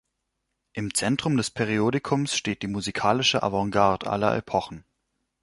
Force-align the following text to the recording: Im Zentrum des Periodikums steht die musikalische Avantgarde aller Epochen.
Im 0.73 0.95
Zentrum 0.95 1.37
des 1.37 1.51
Periodikums 1.51 2.35
steht 2.35 2.63
die 2.63 2.67
musikalische 2.67 3.43
Avantgarde 3.43 4.09
aller 4.09 4.35
Epochen. 4.35 4.83